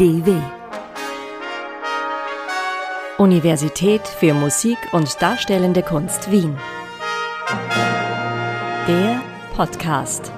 [0.00, 0.34] UDW.
[3.18, 6.56] Universität für Musik und Darstellende Kunst Wien.
[8.88, 9.20] Der
[9.54, 10.32] Podcast.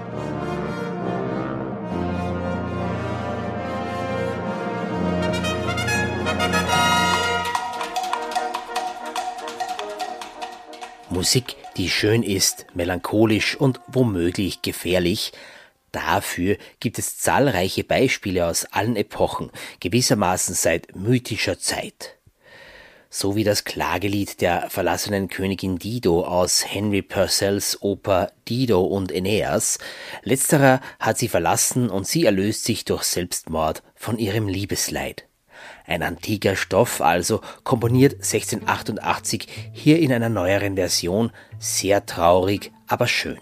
[11.08, 15.32] Musik, die schön ist, melancholisch und womöglich gefährlich,
[15.92, 22.16] Dafür gibt es zahlreiche Beispiele aus allen Epochen, gewissermaßen seit mythischer Zeit.
[23.10, 29.78] So wie das Klagelied der verlassenen Königin Dido aus Henry Purcells Oper Dido und Aeneas.
[30.22, 35.26] Letzterer hat sie verlassen und sie erlöst sich durch Selbstmord von ihrem Liebesleid.
[35.84, 43.38] Ein antiker Stoff also, komponiert 1688, hier in einer neueren Version, sehr traurig, aber schön.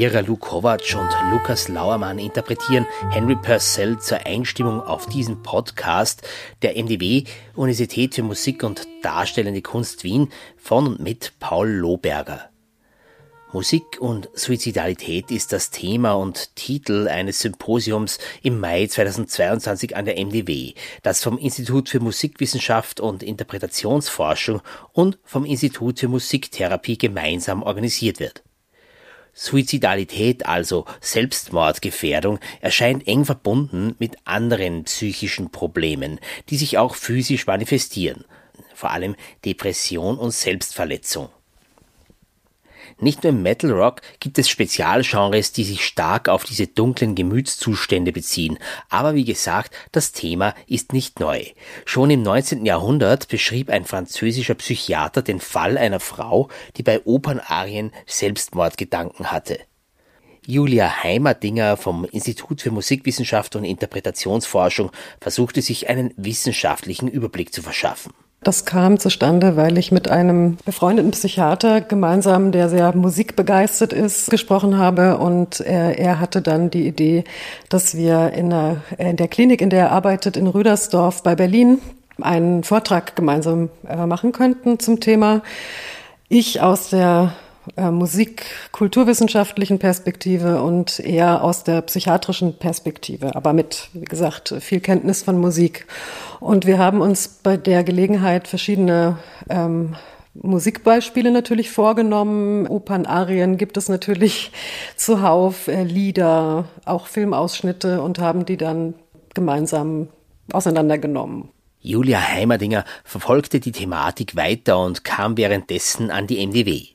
[0.00, 6.26] Mira Lukovac und Lukas Lauermann interpretieren Henry Purcell zur Einstimmung auf diesen Podcast
[6.62, 12.48] der MDW Universität für Musik und Darstellende Kunst Wien von und mit Paul Lohberger.
[13.52, 20.16] Musik und Suizidalität ist das Thema und Titel eines Symposiums im Mai 2022 an der
[20.16, 24.62] MDW, das vom Institut für Musikwissenschaft und Interpretationsforschung
[24.94, 28.42] und vom Institut für Musiktherapie gemeinsam organisiert wird.
[29.32, 38.24] Suizidalität, also Selbstmordgefährdung, erscheint eng verbunden mit anderen psychischen Problemen, die sich auch physisch manifestieren,
[38.74, 41.28] vor allem Depression und Selbstverletzung.
[43.02, 48.12] Nicht nur im Metal Rock gibt es Spezialgenres, die sich stark auf diese dunklen Gemütszustände
[48.12, 48.58] beziehen,
[48.90, 51.44] aber wie gesagt, das Thema ist nicht neu.
[51.86, 52.66] Schon im 19.
[52.66, 59.58] Jahrhundert beschrieb ein französischer Psychiater den Fall einer Frau, die bei Opernarien Selbstmordgedanken hatte.
[60.46, 64.90] Julia Heimerdinger vom Institut für Musikwissenschaft und Interpretationsforschung
[65.20, 68.12] versuchte sich einen wissenschaftlichen Überblick zu verschaffen.
[68.42, 74.78] Das kam zustande, weil ich mit einem befreundeten Psychiater gemeinsam, der sehr musikbegeistert ist, gesprochen
[74.78, 75.18] habe.
[75.18, 77.24] Und er, er hatte dann die Idee,
[77.68, 81.80] dass wir in der, in der Klinik, in der er arbeitet, in Rüdersdorf bei Berlin,
[82.18, 85.42] einen Vortrag gemeinsam äh, machen könnten zum Thema.
[86.30, 87.34] Ich aus der
[87.76, 94.80] äh, Musik, kulturwissenschaftlichen Perspektive und eher aus der psychiatrischen Perspektive, aber mit, wie gesagt, viel
[94.80, 95.86] Kenntnis von Musik.
[96.40, 99.96] Und wir haben uns bei der Gelegenheit verschiedene ähm,
[100.34, 102.66] Musikbeispiele natürlich vorgenommen.
[102.66, 104.52] Opernarien gibt es natürlich
[104.96, 108.94] zuhauf, äh, Lieder, auch Filmausschnitte und haben die dann
[109.34, 110.08] gemeinsam
[110.52, 111.50] auseinandergenommen.
[111.82, 116.88] Julia Heimerdinger verfolgte die Thematik weiter und kam währenddessen an die MDW.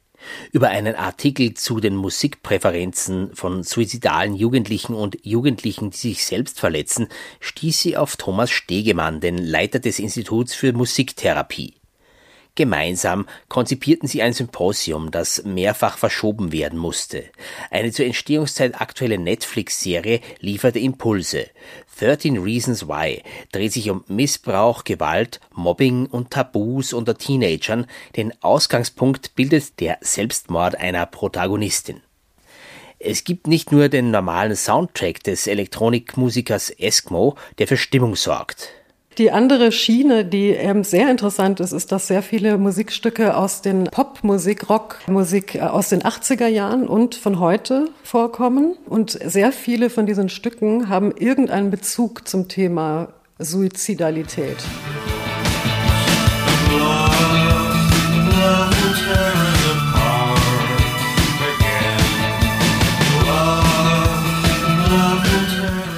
[0.51, 7.07] Über einen Artikel zu den Musikpräferenzen von suizidalen Jugendlichen und Jugendlichen, die sich selbst verletzen,
[7.39, 11.73] stieß sie auf Thomas Stegemann, den Leiter des Instituts für Musiktherapie.
[12.55, 17.25] Gemeinsam konzipierten sie ein Symposium, das mehrfach verschoben werden musste.
[17.69, 21.47] Eine zur Entstehungszeit aktuelle Netflix-Serie lieferte Impulse.
[21.99, 27.87] 13 Reasons Why dreht sich um Missbrauch, Gewalt, Mobbing und Tabus unter Teenagern.
[28.15, 32.01] Den Ausgangspunkt bildet der Selbstmord einer Protagonistin.
[32.99, 38.69] Es gibt nicht nur den normalen Soundtrack des Elektronikmusikers Eskimo, der für Stimmung sorgt.
[39.17, 43.85] Die andere Schiene, die ähm, sehr interessant ist, ist, dass sehr viele Musikstücke aus den
[43.85, 48.75] Popmusik, Rockmusik äh, aus den 80er Jahren und von heute vorkommen.
[48.85, 53.07] Und sehr viele von diesen Stücken haben irgendeinen Bezug zum Thema
[53.39, 54.57] Suizidalität.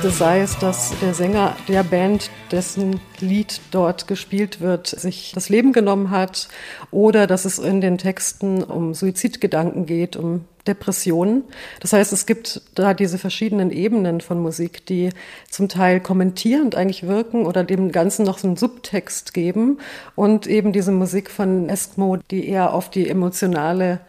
[0.09, 5.73] Sei es, dass der Sänger der Band, dessen Lied dort gespielt wird, sich das Leben
[5.73, 6.49] genommen hat
[6.91, 11.43] oder dass es in den Texten um Suizidgedanken geht, um Depressionen.
[11.79, 15.09] Das heißt, es gibt da diese verschiedenen Ebenen von Musik, die
[15.49, 19.79] zum Teil kommentierend eigentlich wirken oder dem Ganzen noch so einen Subtext geben
[20.15, 24.01] und eben diese Musik von Eskimo, die eher auf die emotionale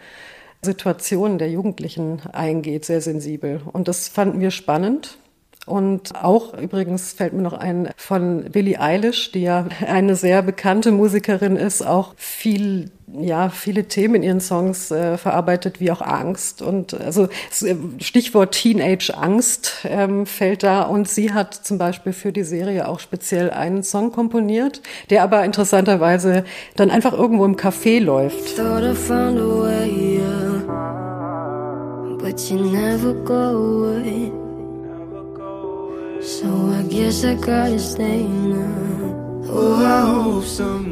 [0.61, 3.61] Situation der Jugendlichen eingeht, sehr sensibel.
[3.73, 5.19] Und das fanden wir spannend
[5.69, 10.93] Und auch übrigens fällt mir noch ein von Billie Eilish, die ja eine sehr bekannte
[10.93, 16.63] Musikerin ist, auch viel ja viele Themen in ihren Songs äh, verarbeitet, wie auch Angst.
[16.63, 17.29] Und also
[17.63, 20.83] äh, Stichwort Teenage Angst ähm, fällt da.
[20.83, 25.45] Und sie hat zum Beispiel für die Serie auch speziell einen Song komponiert, der aber
[25.45, 26.45] interessanterweise
[26.77, 28.59] dann einfach irgendwo im Café läuft.
[34.01, 34.48] I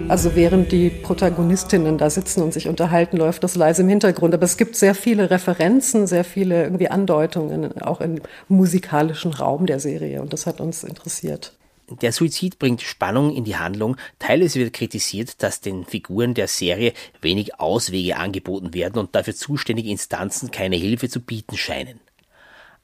[0.08, 4.32] also während die Protagonistinnen da sitzen und sich unterhalten, läuft das leise im Hintergrund.
[4.32, 9.78] Aber es gibt sehr viele Referenzen, sehr viele irgendwie Andeutungen, auch im musikalischen Raum der
[9.78, 10.22] Serie.
[10.22, 11.52] Und das hat uns interessiert.
[12.00, 13.98] Der Suizid bringt Spannung in die Handlung.
[14.18, 19.90] Teilweise wird kritisiert, dass den Figuren der Serie wenig Auswege angeboten werden und dafür zuständige
[19.90, 22.00] Instanzen keine Hilfe zu bieten scheinen.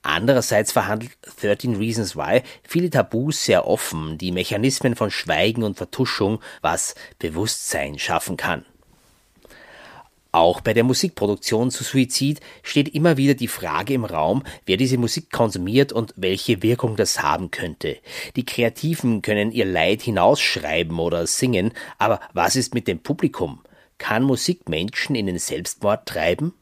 [0.03, 6.41] Andererseits verhandelt 13 Reasons Why viele Tabus sehr offen, die Mechanismen von Schweigen und Vertuschung,
[6.61, 8.65] was Bewusstsein schaffen kann.
[10.35, 14.97] Auch bei der Musikproduktion zu Suizid steht immer wieder die Frage im Raum, wer diese
[14.97, 17.99] Musik konsumiert und welche Wirkung das haben könnte.
[18.35, 23.61] Die Kreativen können ihr Leid hinausschreiben oder singen, aber was ist mit dem Publikum?
[23.99, 26.55] Kann Musik Menschen in den Selbstmord treiben?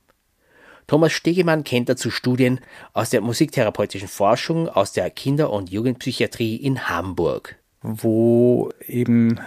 [0.90, 2.58] Thomas Stegemann kennt dazu Studien
[2.94, 7.54] aus der musiktherapeutischen Forschung aus der Kinder- und Jugendpsychiatrie in Hamburg.
[7.80, 9.38] Wo eben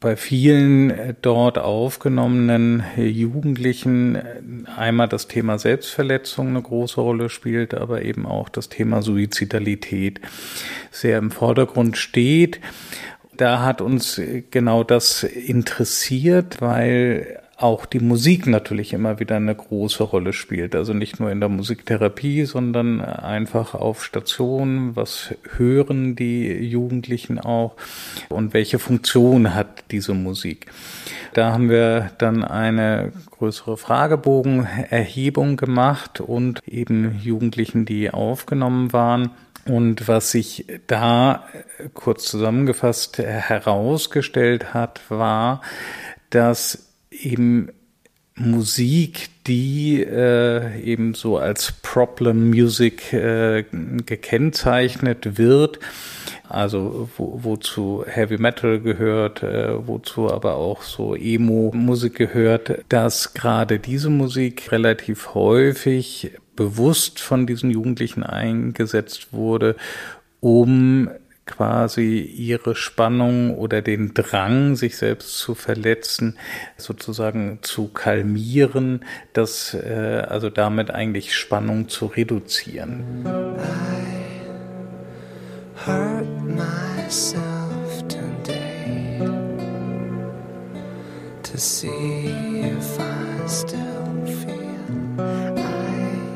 [0.00, 8.24] bei vielen dort aufgenommenen Jugendlichen einmal das Thema Selbstverletzung eine große Rolle spielt, aber eben
[8.24, 10.22] auch das Thema Suizidalität
[10.90, 12.60] sehr im Vordergrund steht.
[13.36, 14.18] Da hat uns
[14.50, 20.74] genau das interessiert, weil auch die Musik natürlich immer wieder eine große Rolle spielt.
[20.74, 24.96] Also nicht nur in der Musiktherapie, sondern einfach auf Stationen.
[24.96, 27.74] Was hören die Jugendlichen auch
[28.28, 30.66] und welche Funktion hat diese Musik?
[31.34, 39.30] Da haben wir dann eine größere Fragebogenerhebung gemacht und eben Jugendlichen, die aufgenommen waren.
[39.64, 41.44] Und was sich da
[41.94, 45.62] kurz zusammengefasst herausgestellt hat, war,
[46.30, 47.70] dass eben
[48.34, 53.64] Musik, die äh, eben so als Problem Music äh,
[54.06, 55.78] gekennzeichnet wird,
[56.48, 63.78] also wo, wozu Heavy Metal gehört, äh, wozu aber auch so Emo-Musik gehört, dass gerade
[63.78, 69.76] diese Musik relativ häufig bewusst von diesen Jugendlichen eingesetzt wurde,
[70.40, 71.10] um
[71.46, 76.38] quasi ihre Spannung oder den Drang, sich selbst zu verletzen,
[76.76, 83.24] sozusagen zu kalmieren, das äh, also damit eigentlich Spannung zu reduzieren.
[83.26, 84.20] I
[85.84, 89.18] hurt myself today
[91.42, 96.32] to see if I still feel I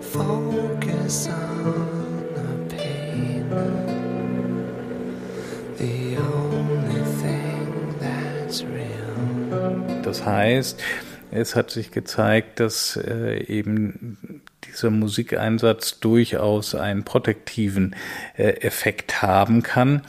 [0.00, 1.89] focus on
[10.10, 10.82] Das heißt,
[11.30, 17.94] es hat sich gezeigt, dass äh, eben dieser Musikeinsatz durchaus einen protektiven
[18.36, 20.02] äh, Effekt haben kann.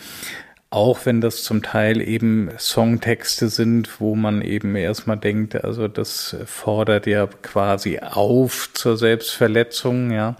[0.72, 6.36] Auch wenn das zum Teil eben Songtexte sind, wo man eben erstmal denkt, also das
[6.48, 10.36] fordert ja quasi auf zur Selbstverletzung, ja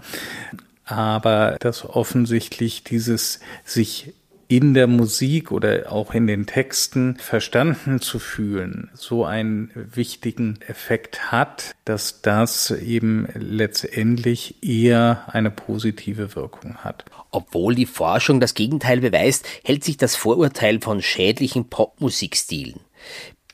[0.84, 4.14] aber dass offensichtlich dieses sich
[4.56, 11.32] in der Musik oder auch in den Texten verstanden zu fühlen, so einen wichtigen Effekt
[11.32, 17.06] hat, dass das eben letztendlich eher eine positive Wirkung hat.
[17.30, 22.78] Obwohl die Forschung das Gegenteil beweist, hält sich das Vorurteil von schädlichen Popmusikstilen.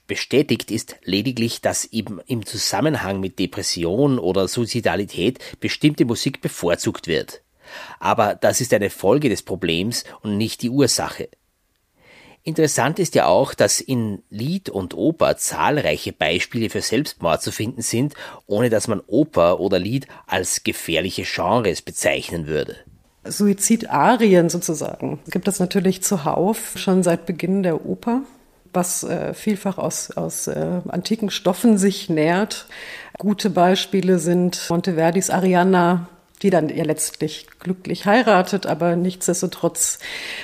[0.09, 7.43] Bestätigt ist lediglich, dass eben im Zusammenhang mit Depression oder Suizidalität bestimmte Musik bevorzugt wird.
[8.01, 11.29] Aber das ist eine Folge des Problems und nicht die Ursache.
[12.45, 17.83] Interessant ist ja auch, dass in Lied und Oper zahlreiche Beispiele für Selbstmord zu finden
[17.83, 18.15] sind,
[18.47, 22.77] ohne dass man Oper oder Lied als gefährliche Genres bezeichnen würde.
[23.25, 28.23] Suizidarien sozusagen gibt es natürlich zuhauf schon seit Beginn der Oper
[28.73, 32.67] was äh, vielfach aus, aus äh, antiken Stoffen sich nährt.
[33.19, 36.09] Gute Beispiele sind Monteverdis Arianna,
[36.43, 39.99] die dann ja letztlich glücklich heiratet, aber nichtsdestotrotz,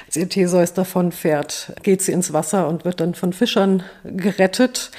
[0.07, 4.91] als ihr Theseus davonfährt, geht sie ins Wasser und wird dann von Fischern gerettet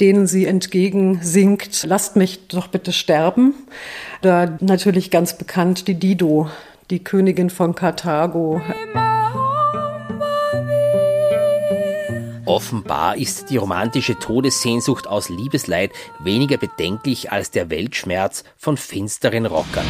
[0.00, 3.54] denen sie entgegen singt, lasst mich doch bitte sterben.
[4.20, 6.50] Da natürlich ganz bekannt die Dido,
[6.90, 8.60] die Königin von Karthago.
[12.46, 19.86] Offenbar ist die romantische Todessehnsucht aus Liebesleid weniger bedenklich als der Weltschmerz von finsteren Rockern.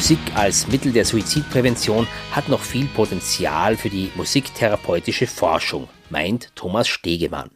[0.00, 6.88] Musik als Mittel der Suizidprävention hat noch viel Potenzial für die musiktherapeutische Forschung, meint Thomas
[6.88, 7.50] Stegemann.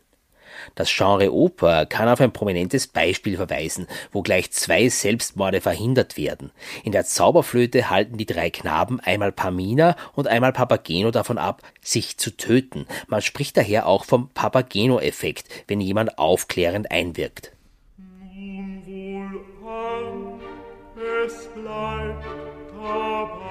[0.74, 6.50] Das Genre Oper kann auf ein prominentes Beispiel verweisen, wo gleich zwei Selbstmorde verhindert werden.
[6.82, 12.18] In der Zauberflöte halten die drei Knaben einmal Pamina und einmal Papageno davon ab, sich
[12.18, 12.86] zu töten.
[13.06, 17.53] Man spricht daher auch vom Papageno-Effekt, wenn jemand aufklärend einwirkt.
[21.26, 22.26] Es bleibt
[22.74, 23.43] nun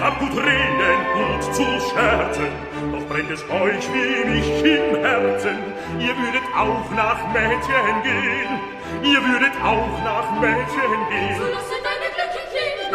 [0.00, 2.48] Ihr habt gut reden, gut zu scherzen,
[2.90, 5.58] doch brennt es euch wie mich im Herzen.
[5.98, 8.60] Ihr würdet auch nach Mädchen gehen,
[9.02, 11.36] ihr würdet auch nach Mädchen gehen.
[11.36, 12.88] So lasse deine Glöckchen klingen,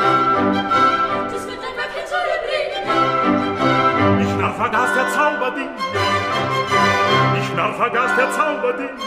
[1.32, 2.82] das wird ein Wöckchen Säure bringen.
[4.22, 5.70] Ich narr vergaß der Zauberding,
[7.40, 8.98] ich narr vergaß der Zauberding.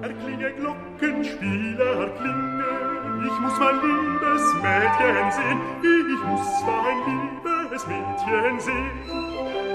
[0.00, 2.64] Erklinge Glockenspieler, erklinge,
[3.26, 4.07] ich muss mein liebes
[4.62, 9.67] Mädchen sehen, ich muss ein liebes Mädchen sehen.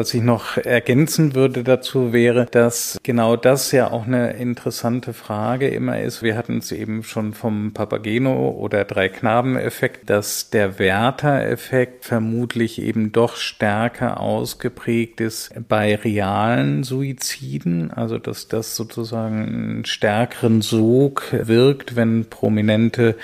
[0.00, 5.68] Was ich noch ergänzen würde dazu wäre, dass genau das ja auch eine interessante Frage
[5.68, 6.22] immer ist.
[6.22, 13.36] Wir hatten es eben schon vom Papageno oder Drei-Knaben-Effekt, dass der Werther-Effekt vermutlich eben doch
[13.36, 17.90] stärker ausgeprägt ist bei realen Suiziden.
[17.90, 23.16] Also, dass das sozusagen einen stärkeren Sog wirkt, wenn prominente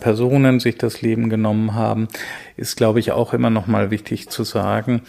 [0.00, 2.08] Personen sich das Leben genommen haben,
[2.56, 5.02] ist, glaube ich, auch immer noch mal wichtig zu sagen.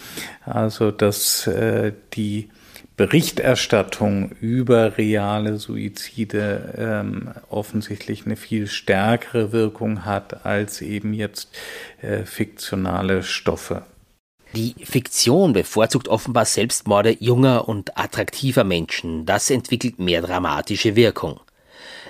[0.46, 2.50] Also, dass äh, die
[2.98, 11.50] Berichterstattung über reale Suizide ähm, offensichtlich eine viel stärkere Wirkung hat als eben jetzt
[12.02, 13.84] äh, fiktionale Stoffe.
[14.54, 19.26] Die Fiktion bevorzugt offenbar Selbstmorde junger und attraktiver Menschen.
[19.26, 21.40] Das entwickelt mehr dramatische Wirkung.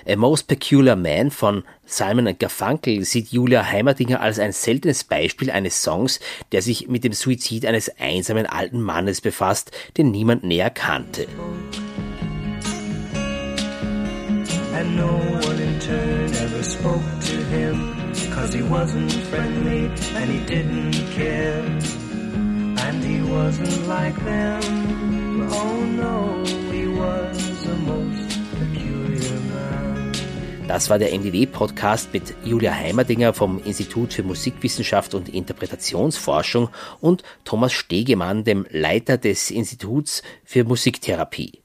[0.06, 5.82] A Most Peculiar Man von Simon Garfunkel sieht Julia Heimerdinger als ein seltenes Beispiel eines
[5.82, 11.26] Songs, der sich mit dem Suizid eines einsamen alten Mannes befasst, den niemand näher kannte.
[22.84, 26.31] And he wasn't like them, oh no,
[30.72, 37.74] das war der MDW-Podcast mit Julia Heimerdinger vom Institut für Musikwissenschaft und Interpretationsforschung und Thomas
[37.74, 41.60] Stegemann, dem Leiter des Instituts für Musiktherapie.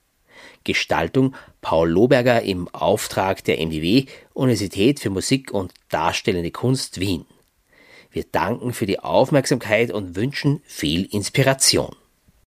[0.65, 7.25] Gestaltung Paul Lohberger im Auftrag der MDW Universität für Musik und Darstellende Kunst Wien.
[8.11, 11.95] Wir danken für die Aufmerksamkeit und wünschen viel Inspiration.